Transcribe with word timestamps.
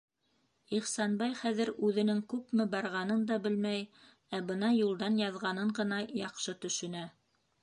Ихсанбай 0.77 1.35
хәҙер 1.41 1.71
үҙенең 1.89 2.23
күпме 2.33 2.67
барғанын 2.73 3.21
да 3.33 3.39
белмәй, 3.45 3.85
ә 4.39 4.43
бына 4.51 4.73
юлдан 4.81 5.23
яҙғанын 5.25 5.79
ғына 5.83 6.05
яҡшы 6.27 6.61
төшөнә. 6.67 7.09